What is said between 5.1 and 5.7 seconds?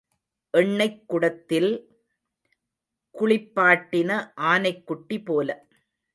போல.